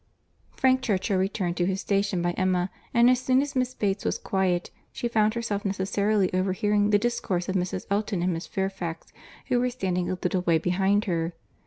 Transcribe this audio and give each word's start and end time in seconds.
Frank 0.49 0.81
Churchill 0.81 1.19
returned 1.19 1.57
to 1.57 1.67
his 1.67 1.79
station 1.79 2.23
by 2.23 2.31
Emma; 2.31 2.71
and 2.91 3.07
as 3.07 3.19
soon 3.21 3.39
as 3.43 3.55
Miss 3.55 3.75
Bates 3.75 4.03
was 4.03 4.17
quiet, 4.17 4.71
she 4.91 5.07
found 5.07 5.35
herself 5.35 5.63
necessarily 5.63 6.33
overhearing 6.33 6.89
the 6.89 6.97
discourse 6.97 7.47
of 7.47 7.55
Mrs. 7.55 7.85
Elton 7.91 8.23
and 8.23 8.33
Miss 8.33 8.47
Fairfax, 8.47 9.13
who 9.49 9.59
were 9.59 9.69
standing 9.69 10.09
a 10.09 10.15
little 10.19 10.41
way 10.41 10.57
behind 10.57 11.05
her. 11.05 11.33